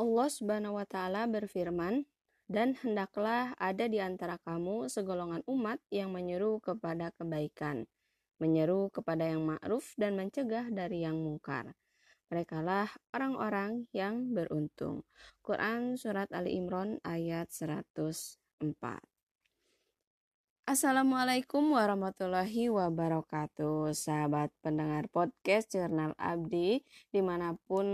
[0.00, 2.08] Allah Subhanahu wa taala berfirman,
[2.48, 7.84] "Dan hendaklah ada di antara kamu segolongan umat yang menyeru kepada kebaikan,
[8.40, 11.76] menyeru kepada yang ma'ruf dan mencegah dari yang mungkar."
[12.32, 15.04] Merekalah orang-orang yang beruntung.
[15.44, 19.19] Quran Surat Ali Imran ayat 104
[20.70, 26.78] Assalamualaikum warahmatullahi wabarakatuh Sahabat pendengar podcast Jurnal Abdi
[27.10, 27.90] Di mana pun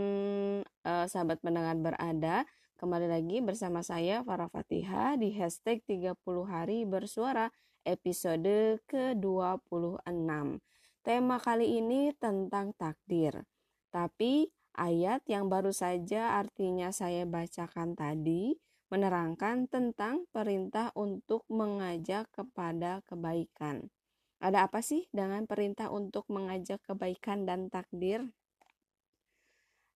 [0.61, 2.45] eh, sahabat pendengar berada.
[2.77, 7.49] Kembali lagi bersama saya Farah Fatihah Di hashtag 30 hari bersuara
[7.89, 10.61] episode ke-26
[11.01, 13.41] Tema kali ini tentang takdir.
[13.89, 18.53] Tapi ayat yang baru saja artinya saya bacakan tadi
[18.93, 23.91] menerangkan tentang perintah untuk mengajak kepada kebaikan.
[24.39, 28.23] Ada apa sih dengan perintah untuk mengajak kebaikan dan takdir?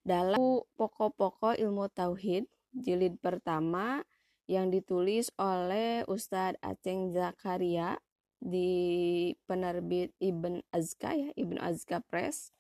[0.01, 0.41] Dalam
[0.75, 4.03] pokok-pokok ilmu tauhid jilid pertama
[4.51, 7.95] yang ditulis oleh Ustadz Aceng Zakaria
[8.41, 12.51] di penerbit Ibn Azka ya, Ibn Azka Press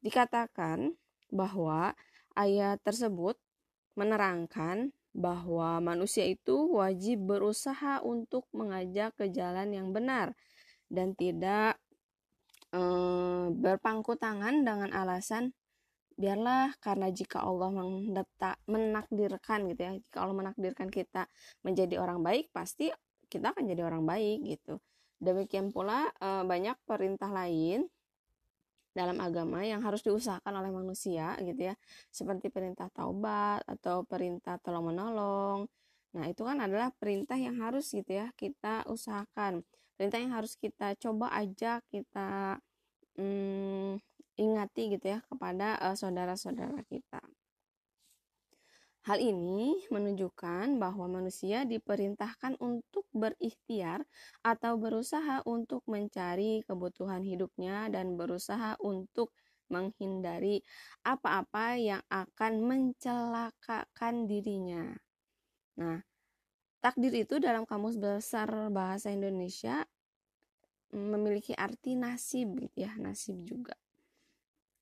[0.00, 0.96] dikatakan
[1.28, 1.92] bahwa
[2.38, 3.36] ayat tersebut
[3.98, 10.36] menerangkan bahwa manusia itu wajib berusaha untuk mengajak ke jalan yang benar
[10.92, 11.80] dan tidak
[12.68, 12.82] e,
[13.56, 15.56] berpangku tangan dengan alasan
[16.20, 17.72] biarlah karena jika Allah
[18.68, 19.92] menakdirkan gitu ya.
[19.96, 21.32] Jika menakdirkan kita
[21.64, 22.92] menjadi orang baik pasti
[23.32, 24.84] kita akan jadi orang baik gitu.
[25.16, 27.88] Demikian pula e, banyak perintah lain
[28.96, 31.74] dalam agama yang harus diusahakan oleh manusia gitu ya.
[32.08, 35.68] Seperti perintah taubat atau perintah tolong menolong
[36.16, 39.60] nah itu kan adalah perintah yang harus gitu ya kita usahakan.
[40.00, 42.56] Perintah yang harus kita coba aja kita
[43.20, 44.00] hmm,
[44.40, 47.20] ingati gitu ya kepada uh, saudara-saudara kita
[49.06, 54.02] Hal ini menunjukkan bahwa manusia diperintahkan untuk berikhtiar
[54.42, 59.30] atau berusaha untuk mencari kebutuhan hidupnya dan berusaha untuk
[59.70, 60.66] menghindari
[61.06, 64.98] apa-apa yang akan mencelakakan dirinya.
[65.78, 66.02] Nah,
[66.82, 69.86] takdir itu dalam kamus besar bahasa Indonesia
[70.90, 73.78] memiliki arti nasib ya, nasib juga.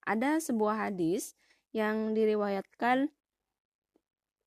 [0.09, 1.37] Ada sebuah hadis
[1.77, 3.13] yang diriwayatkan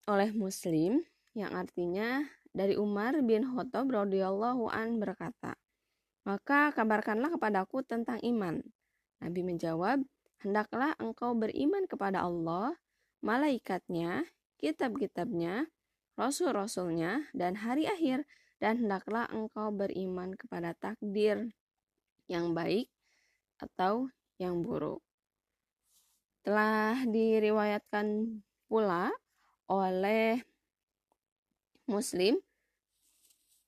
[0.07, 1.03] oleh Muslim
[1.35, 2.23] yang artinya
[2.56, 5.59] dari Umar bin Khattab radhiyallahu an berkata,
[6.23, 8.63] "Maka kabarkanlah kepadaku tentang iman."
[9.19, 10.01] Nabi menjawab,
[10.41, 12.79] "Hendaklah engkau beriman kepada Allah,
[13.19, 14.25] malaikatnya,
[14.57, 15.68] kitab-kitabnya,
[16.16, 18.25] rasul-rasulnya, dan hari akhir,
[18.57, 21.51] dan hendaklah engkau beriman kepada takdir
[22.31, 22.89] yang baik
[23.59, 25.03] atau yang buruk."
[26.47, 28.39] Telah diriwayatkan
[28.72, 29.12] pula
[29.68, 30.44] oleh
[31.88, 32.40] Muslim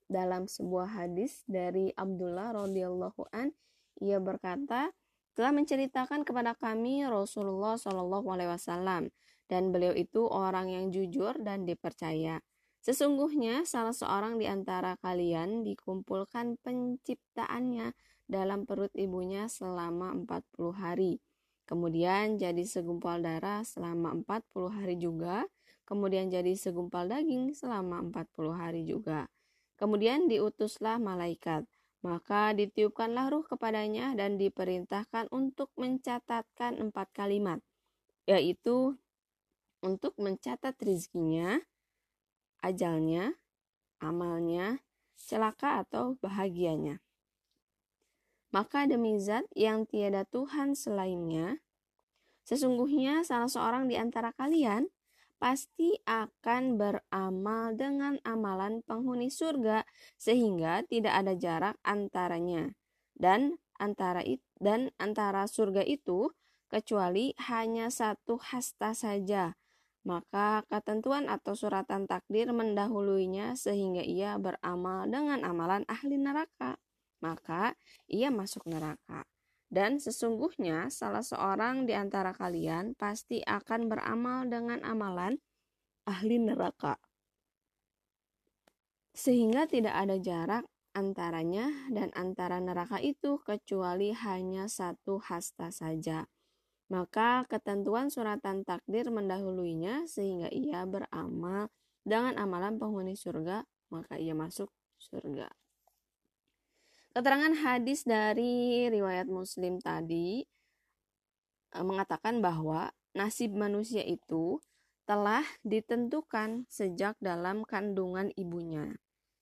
[0.09, 3.53] dalam sebuah hadis dari Abdullah radhiyallahu an
[4.01, 4.91] ia berkata
[5.37, 9.13] telah menceritakan kepada kami Rasulullah Shallallahu alaihi wasallam
[9.47, 12.43] dan beliau itu orang yang jujur dan dipercaya.
[12.79, 17.91] Sesungguhnya salah seorang di antara kalian dikumpulkan penciptaannya
[18.29, 21.13] dalam perut ibunya selama 40 hari.
[21.67, 25.43] Kemudian jadi segumpal darah selama 40 hari juga
[25.89, 29.25] kemudian jadi segumpal daging selama 40 hari juga.
[29.81, 31.65] Kemudian diutuslah malaikat,
[32.05, 37.59] maka ditiupkanlah ruh kepadanya dan diperintahkan untuk mencatatkan empat kalimat,
[38.29, 39.01] yaitu
[39.81, 41.57] untuk mencatat rizkinya,
[42.61, 43.33] ajalnya,
[43.97, 44.85] amalnya,
[45.17, 47.01] celaka atau bahagianya.
[48.53, 51.61] Maka demi zat yang tiada Tuhan selainnya,
[52.45, 54.89] sesungguhnya salah seorang di antara kalian
[55.39, 59.87] pasti akan beramal dengan amalan penghuni surga
[60.19, 62.75] sehingga tidak ada jarak antaranya
[63.15, 64.19] dan antara
[64.59, 66.35] dan antara surga itu
[66.67, 69.55] kecuali hanya satu hasta saja.
[70.07, 76.79] Maka ketentuan atau suratan takdir mendahuluinya sehingga ia beramal dengan amalan ahli neraka.
[77.19, 77.75] Maka
[78.07, 79.27] ia masuk neraka
[79.69, 85.37] dan sesungguhnya salah seorang di antara kalian pasti akan beramal dengan amalan
[86.09, 86.97] ahli neraka.
[89.13, 90.65] Sehingga tidak ada jarak
[90.97, 96.25] antaranya dan antara neraka itu kecuali hanya satu hasta saja.
[96.89, 101.69] Maka ketentuan suratan takdir mendahuluinya sehingga ia beramal
[102.01, 103.61] dengan amalan penghuni surga,
[103.93, 105.58] maka ia masuk surga.
[107.19, 110.39] Keterangan hadis dari riwayat Muslim tadi
[111.67, 114.63] e, mengatakan bahwa nasib manusia itu
[115.03, 118.95] telah ditentukan sejak dalam kandungan ibunya.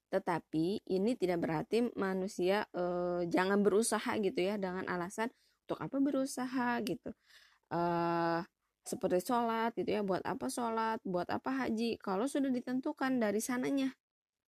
[0.10, 5.30] Tetapi ini tidak berarti manusia eh, jangan berusaha gitu ya dengan alasan
[5.70, 7.14] untuk apa berusaha gitu.
[7.70, 8.42] Eh,
[8.90, 12.02] seperti sholat gitu ya, buat apa sholat, buat apa haji.
[12.02, 13.94] Kalau sudah ditentukan dari sananya,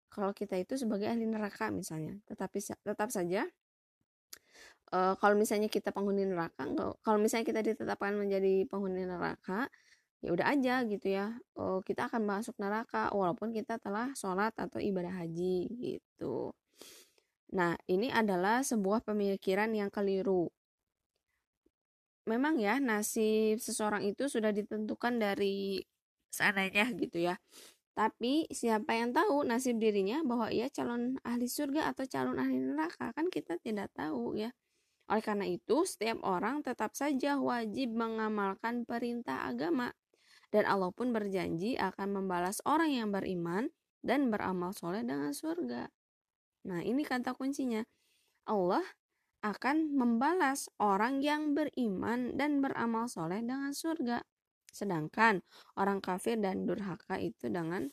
[0.08, 3.44] kalau kita itu sebagai ahli neraka misalnya, tetapi tetap saja
[4.92, 6.64] uh, kalau misalnya kita penghuni neraka
[7.04, 9.68] kalau misalnya kita ditetapkan menjadi penghuni neraka
[10.18, 14.82] ya udah aja gitu ya uh, kita akan masuk neraka walaupun kita telah sholat atau
[14.82, 16.50] ibadah haji gitu.
[17.54, 20.50] Nah ini adalah sebuah pemikiran yang keliru.
[22.28, 25.80] Memang ya nasib seseorang itu sudah ditentukan dari
[26.28, 27.40] sananya gitu ya
[27.98, 33.10] tapi siapa yang tahu nasib dirinya bahwa ia calon ahli surga atau calon ahli neraka
[33.10, 34.54] kan kita tidak tahu ya
[35.08, 39.96] oleh karena itu, setiap orang tetap saja wajib mengamalkan perintah agama.
[40.52, 43.72] Dan Allah pun berjanji akan membalas orang yang beriman
[44.04, 45.88] dan beramal soleh dengan surga.
[46.68, 47.84] Nah, ini kata kuncinya.
[48.48, 48.84] Allah
[49.44, 54.24] akan membalas orang yang beriman dan beramal soleh dengan surga.
[54.78, 55.42] Sedangkan
[55.74, 57.90] orang kafir dan durhaka itu dengan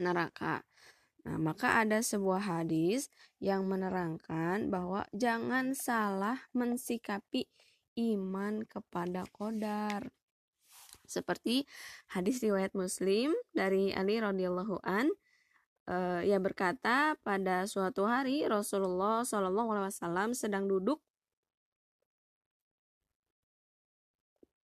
[0.00, 0.64] neraka.
[1.22, 7.46] Nah, maka ada sebuah hadis yang menerangkan bahwa jangan salah mensikapi
[8.00, 10.08] iman kepada kodar.
[11.06, 11.68] Seperti
[12.10, 15.12] hadis riwayat Muslim dari Ali radhiyallahu an
[15.86, 21.04] uh, yang berkata pada suatu hari Rasulullah wasallam sedang duduk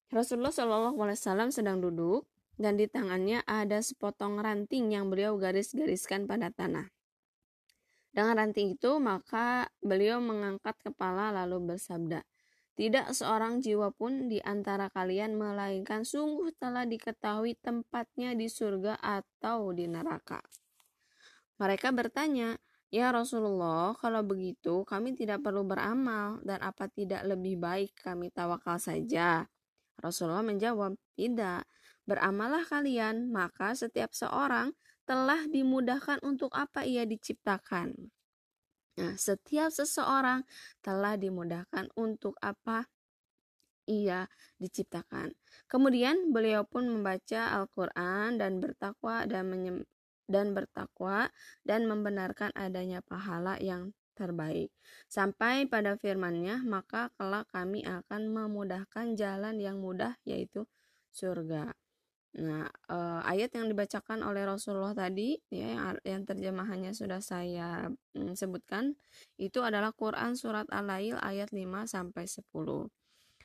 [0.08, 2.24] Rasulullah Shallallahu alaihi wasallam sedang duduk
[2.56, 6.88] dan di tangannya ada sepotong ranting yang beliau garis-gariskan pada tanah.
[8.08, 12.24] Dengan ranting itu, maka beliau mengangkat kepala lalu bersabda,
[12.72, 19.76] Tidak seorang jiwa pun di antara kalian melainkan sungguh telah diketahui tempatnya di surga atau
[19.76, 20.40] di neraka.
[21.60, 22.56] Mereka bertanya,
[22.88, 28.80] Ya Rasulullah, kalau begitu kami tidak perlu beramal dan apa tidak lebih baik kami tawakal
[28.80, 29.44] saja?
[29.98, 31.62] Rasulullah menjawab, Tidak,
[32.08, 34.72] Beramallah kalian, maka setiap seorang
[35.04, 37.92] telah dimudahkan untuk apa ia diciptakan.
[38.96, 40.48] Nah, setiap seseorang
[40.80, 42.88] telah dimudahkan untuk apa
[43.84, 44.24] ia
[44.56, 45.36] diciptakan.
[45.68, 49.84] Kemudian beliau pun membaca Al-Qur'an dan bertakwa dan menyem,
[50.32, 51.28] dan bertakwa
[51.68, 54.74] dan membenarkan adanya pahala yang terbaik.
[55.06, 60.66] Sampai pada firman-Nya, maka kelak kami akan memudahkan jalan yang mudah yaitu
[61.14, 61.70] surga.
[62.38, 68.36] Nah, uh, ayat yang dibacakan oleh Rasulullah tadi ya yang, yang terjemahannya sudah saya mm,
[68.36, 68.94] sebutkan
[69.40, 72.44] itu adalah Quran surat Al-Lail ayat 5 sampai 10.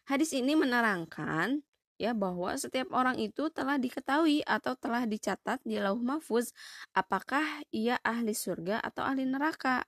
[0.04, 1.64] Hadis ini menerangkan
[1.96, 6.52] ya bahwa setiap orang itu telah diketahui atau telah dicatat di Lauh Mahfuz
[6.92, 9.88] apakah ia ahli surga atau ahli neraka.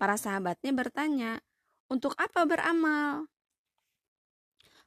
[0.00, 1.32] Para sahabatnya bertanya,
[1.90, 3.30] "Untuk apa beramal?"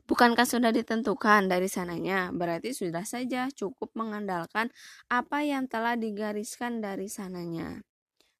[0.08, 2.32] Bukankah sudah ditentukan dari sananya?
[2.32, 4.72] Berarti sudah saja cukup mengandalkan
[5.12, 7.84] apa yang telah digariskan dari sananya.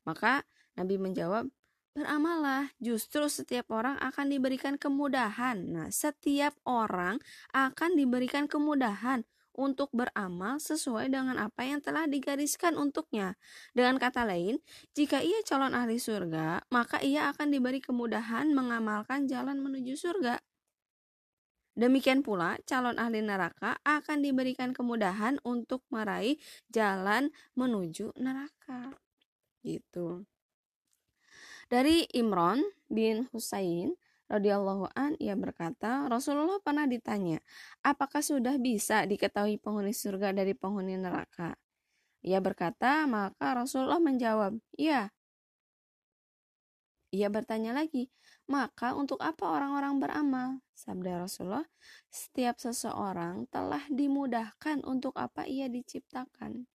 [0.08, 0.48] Maka
[0.80, 1.52] Nabi menjawab,
[1.98, 5.58] Beramallah, justru setiap orang akan diberikan kemudahan.
[5.66, 7.18] Nah, setiap orang
[7.58, 9.26] akan diberikan kemudahan
[9.58, 13.34] untuk beramal sesuai dengan apa yang telah digariskan untuknya.
[13.74, 14.62] Dengan kata lain,
[14.94, 20.38] jika ia calon ahli surga, maka ia akan diberi kemudahan mengamalkan jalan menuju surga.
[21.78, 26.42] Demikian pula, calon ahli neraka akan diberikan kemudahan untuk meraih
[26.74, 28.98] jalan menuju neraka.
[29.62, 30.26] Gitu.
[31.70, 33.94] Dari Imron bin Husain
[34.28, 37.40] radhiyallahu an ia berkata, Rasulullah pernah ditanya,
[37.84, 41.56] apakah sudah bisa diketahui penghuni surga dari penghuni neraka?
[42.28, 45.10] Ia berkata, maka Rasulullah menjawab, "Iya."
[47.16, 48.12] Ia bertanya lagi,
[48.52, 50.50] maka untuk apa orang-orang beramal?
[50.76, 51.64] Sabda Rasulullah,
[52.12, 56.68] setiap seseorang telah dimudahkan untuk apa ia diciptakan.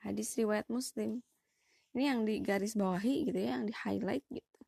[0.00, 1.20] Hadis riwayat Muslim.
[1.92, 4.58] Ini yang di garis bawahi gitu ya, yang di highlight gitu.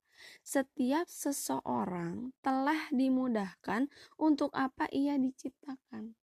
[0.42, 3.88] Setiap seseorang telah dimudahkan
[4.21, 6.14] untuk apa ia diciptakan.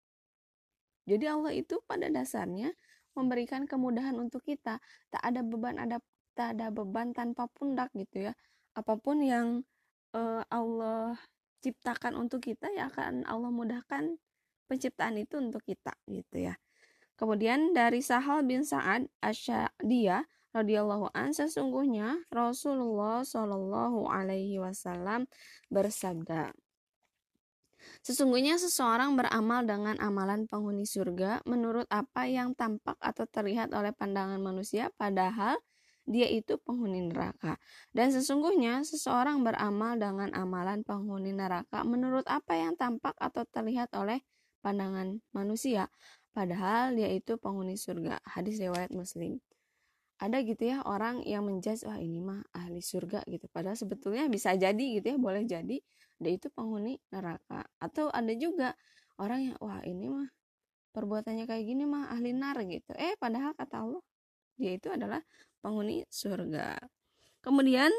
[1.09, 2.71] Jadi Allah itu pada dasarnya
[3.17, 4.79] memberikan kemudahan untuk kita.
[5.11, 5.97] Tak ada beban ada
[6.37, 8.33] tak ada beban tanpa pundak gitu ya.
[8.77, 9.67] Apa pun yang
[10.15, 11.19] uh, Allah
[11.61, 14.17] ciptakan untuk kita ya akan Allah mudahkan
[14.65, 16.55] penciptaan itu untuk kita gitu ya.
[17.19, 25.27] Kemudian dari Sahal bin Sa'ad Asyadiyah radhiyallahu an sesungguhnya Rasulullah Shallallahu alaihi wasallam
[25.71, 26.51] bersabda
[28.05, 34.37] Sesungguhnya seseorang beramal dengan amalan penghuni surga menurut apa yang tampak atau terlihat oleh pandangan
[34.37, 35.57] manusia padahal
[36.09, 37.61] dia itu penghuni neraka.
[37.93, 44.21] Dan sesungguhnya seseorang beramal dengan amalan penghuni neraka menurut apa yang tampak atau terlihat oleh
[44.65, 45.89] pandangan manusia
[46.33, 48.21] padahal dia itu penghuni surga.
[48.25, 49.41] Hadis riwayat Muslim
[50.21, 53.49] ada gitu ya orang yang menjudge wah ini mah ahli surga gitu.
[53.49, 55.77] Padahal sebetulnya bisa jadi gitu ya boleh jadi
[56.21, 57.65] dia itu penghuni neraka.
[57.81, 58.77] Atau ada juga
[59.17, 60.29] orang yang wah ini mah
[60.93, 62.93] perbuatannya kayak gini mah ahli nar gitu.
[62.93, 64.03] Eh padahal kata Allah
[64.61, 65.25] dia itu adalah
[65.65, 66.77] penghuni surga.
[67.41, 67.89] Kemudian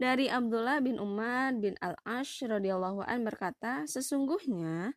[0.00, 4.96] dari Abdullah bin Umar bin Al-Ash radhiyallahu an berkata sesungguhnya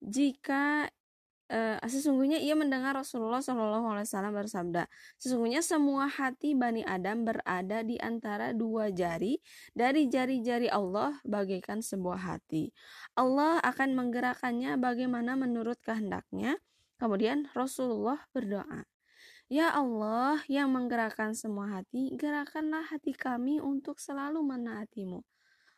[0.00, 0.88] jika
[1.54, 4.90] uh, sesungguhnya ia mendengar Rasulullah Shallallahu Alaihi Wasallam bersabda,
[5.22, 9.38] sesungguhnya semua hati bani Adam berada di antara dua jari
[9.70, 12.74] dari jari-jari Allah bagaikan sebuah hati.
[13.14, 16.58] Allah akan menggerakkannya bagaimana menurut kehendaknya.
[16.98, 18.86] Kemudian Rasulullah berdoa,
[19.52, 25.20] Ya Allah yang menggerakkan semua hati, gerakanlah hati kami untuk selalu menaatimu.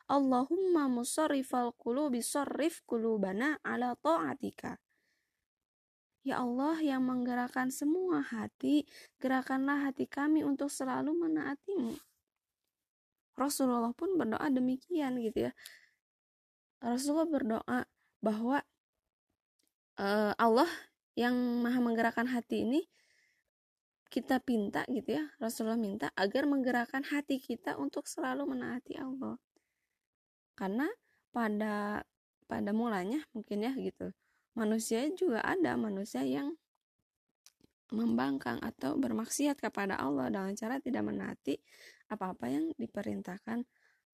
[0.07, 4.79] Allahumma musarrifal qulubi sarrif qulubana ala ta'atika.
[6.27, 8.83] Ya Allah yang menggerakkan semua hati,
[9.23, 11.95] gerakanlah hati kami untuk selalu menaatimu.
[13.39, 15.53] Rasulullah pun berdoa demikian gitu ya.
[16.83, 17.79] Rasulullah berdoa
[18.19, 18.59] bahwa
[20.03, 20.67] uh, Allah
[21.15, 22.83] yang maha menggerakkan hati ini
[24.11, 29.35] kita pinta gitu ya Rasulullah minta agar menggerakkan hati kita untuk selalu menaati Allah
[30.55, 30.87] karena
[31.35, 32.07] pada
[32.47, 34.15] pada mulanya mungkin ya gitu
[34.57, 36.57] manusia juga ada manusia yang
[37.93, 41.55] membangkang atau bermaksiat kepada Allah dengan cara tidak menaati
[42.11, 43.63] apa-apa yang diperintahkan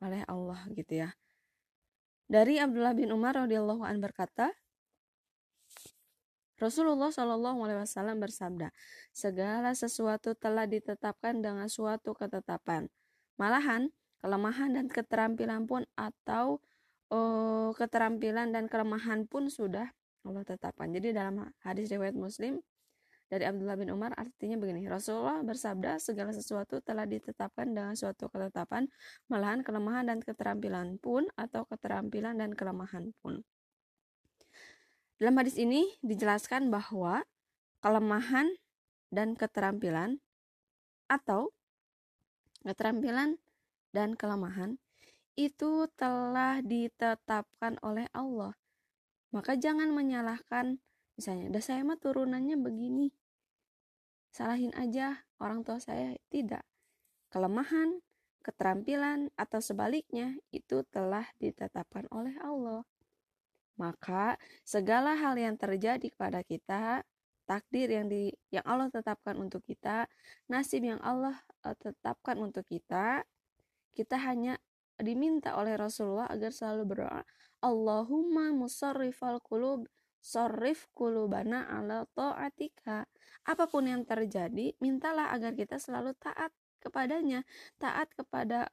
[0.03, 1.15] oleh Allah gitu ya.
[2.29, 4.53] Dari Abdullah bin Umar radhiyallahu an berkata,
[6.61, 8.71] Rasulullah Shallallahu alaihi wasallam bersabda,
[9.11, 12.87] segala sesuatu telah ditetapkan dengan suatu ketetapan.
[13.35, 13.91] Malahan,
[14.23, 16.63] kelemahan dan keterampilan pun atau
[17.11, 19.91] oh, keterampilan dan kelemahan pun sudah
[20.23, 20.89] Allah tetapkan.
[20.91, 22.63] Jadi dalam hadis riwayat Muslim
[23.33, 28.85] dari Abdullah bin Umar artinya begini, Rasulullah bersabda segala sesuatu telah ditetapkan dengan suatu ketetapan,
[29.33, 33.41] malahan kelemahan dan keterampilan pun atau keterampilan dan kelemahan pun.
[35.17, 37.25] Dalam hadis ini dijelaskan bahwa
[37.81, 38.53] kelemahan
[39.09, 40.21] dan keterampilan
[41.09, 41.57] atau
[42.69, 43.41] keterampilan
[43.97, 44.77] dan kelemahan
[45.41, 48.53] itu telah ditetapkan oleh Allah
[49.33, 50.79] maka jangan menyalahkan
[51.17, 53.11] misalnya, "Dah saya mah turunannya begini."
[54.33, 56.65] Salahin aja orang tua saya, tidak.
[57.29, 58.01] Kelemahan,
[58.41, 62.85] keterampilan atau sebaliknya itu telah ditetapkan oleh Allah.
[63.77, 67.05] Maka segala hal yang terjadi kepada kita,
[67.45, 70.09] takdir yang di yang Allah tetapkan untuk kita,
[70.49, 73.25] nasib yang Allah uh, tetapkan untuk kita,
[73.93, 74.57] kita hanya
[75.01, 77.23] diminta oleh Rasulullah agar selalu berdoa,
[77.63, 79.87] Allahumma musarrifal qulub
[80.23, 83.05] sarrif qulubana ala ta'atika.
[83.43, 87.43] Apa pun yang terjadi, mintalah agar kita selalu taat kepadanya,
[87.83, 88.71] taat kepada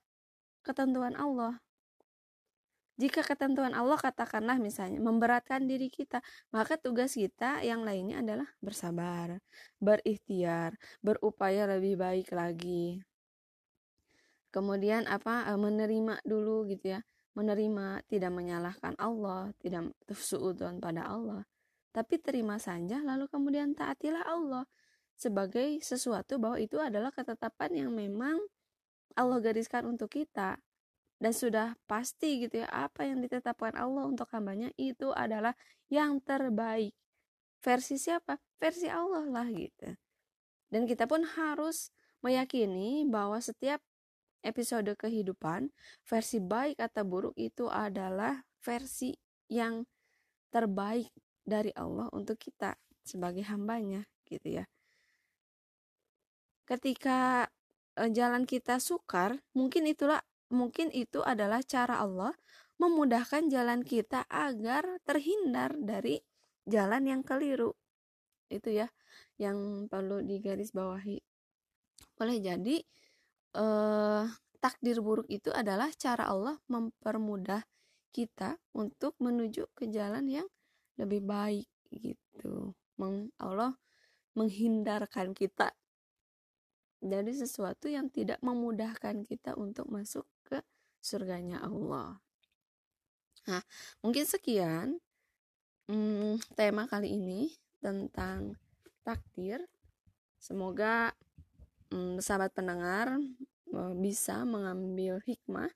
[0.61, 1.57] ketentuan Allah.
[2.99, 6.19] Jika ketentuan Allah katakanlah misalnya memberatkan diri kita,
[6.51, 9.39] maka tugas kita yang lainnya adalah bersabar,
[9.79, 12.99] berikhtiar, berupaya lebih baik lagi.
[14.49, 17.01] Kemudian apa menerima dulu gitu ya
[17.37, 21.47] menerima, tidak menyalahkan Allah, tidak suudon pada Allah,
[21.95, 24.67] tapi terima saja lalu kemudian taatilah Allah
[25.15, 28.37] sebagai sesuatu bahwa itu adalah ketetapan yang memang
[29.17, 30.61] Allah gariskan untuk kita
[31.19, 35.51] dan sudah pasti gitu ya apa yang ditetapkan Allah untuk hambanya itu adalah
[35.91, 36.95] yang terbaik.
[37.59, 38.39] Versi siapa?
[38.55, 39.91] Versi Allah lah gitu.
[40.71, 41.91] Dan kita pun harus
[42.23, 43.83] meyakini bahwa setiap
[44.41, 45.71] episode kehidupan,
[46.07, 49.15] versi baik atau buruk itu adalah versi
[49.51, 49.83] yang
[50.49, 51.09] terbaik
[51.45, 54.65] dari Allah untuk kita sebagai hambanya gitu ya.
[56.69, 57.49] Ketika
[57.97, 60.21] e, jalan kita sukar, mungkin itulah
[60.53, 62.33] mungkin itu adalah cara Allah
[62.77, 66.21] memudahkan jalan kita agar terhindar dari
[66.69, 67.73] jalan yang keliru.
[68.49, 68.87] Itu ya
[69.41, 71.17] yang perlu digarisbawahi.
[72.13, 72.77] Boleh jadi
[73.55, 74.25] eh,
[74.59, 77.63] takdir buruk itu adalah cara Allah mempermudah
[78.11, 80.47] kita untuk menuju ke jalan yang
[80.99, 82.75] lebih baik gitu.
[83.39, 83.79] Allah
[84.35, 85.71] menghindarkan kita
[86.99, 90.59] dari sesuatu yang tidak memudahkan kita untuk masuk ke
[90.99, 92.19] surganya Allah.
[93.47, 93.63] Nah,
[94.03, 94.99] mungkin sekian
[95.87, 98.59] hmm, tema kali ini tentang
[99.07, 99.63] takdir.
[100.39, 101.15] Semoga
[101.93, 103.17] hmm, sahabat pendengar
[103.73, 105.69] eh, bisa mengambil hikmah,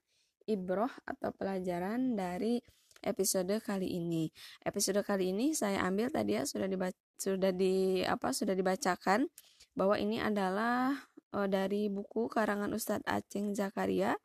[0.49, 2.61] ibroh atau pelajaran dari
[3.03, 4.31] episode kali ini.
[4.63, 9.27] Episode kali ini saya ambil tadi ya sudah dibaca, sudah di apa sudah dibacakan
[9.75, 10.95] bahwa ini adalah
[11.35, 14.15] uh, dari buku karangan Ustadz Aceng Zakaria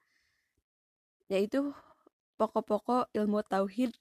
[1.28, 1.76] yaitu
[2.40, 3.92] pokok-pokok ilmu tauhid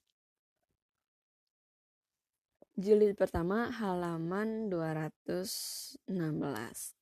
[2.78, 6.97] jilid pertama halaman 216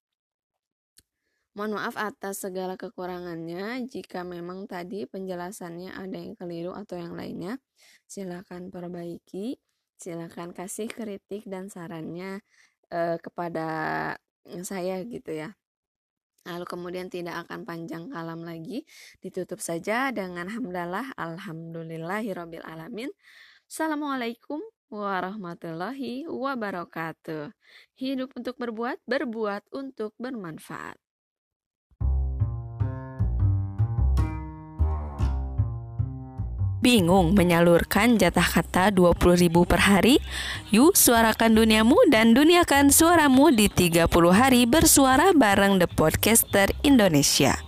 [1.56, 3.88] Mohon maaf atas segala kekurangannya.
[3.88, 7.56] Jika memang tadi penjelasannya ada yang keliru atau yang lainnya,
[8.04, 9.56] silakan perbaiki.
[9.96, 12.44] Silakan kasih kritik dan sarannya
[12.92, 13.68] eh, kepada
[14.44, 15.56] saya gitu ya.
[16.44, 18.84] Lalu kemudian tidak akan panjang kalam lagi,
[19.24, 23.08] ditutup saja dengan hamdalah alhamdulillahirabbil alamin.
[23.64, 24.60] Assalamualaikum
[24.92, 27.50] warahmatullahi wabarakatuh.
[27.96, 31.05] Hidup untuk berbuat, berbuat untuk bermanfaat.
[36.86, 40.22] Bingung menyalurkan jatah kata 20 ribu per hari?
[40.70, 47.58] Yuk suarakan duniamu dan duniakan suaramu di 30 hari bersuara bareng The Podcaster Indonesia.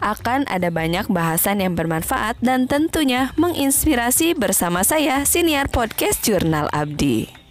[0.00, 7.45] Akan ada banyak bahasan yang bermanfaat dan tentunya menginspirasi bersama saya Siniar Podcast Jurnal Abdi.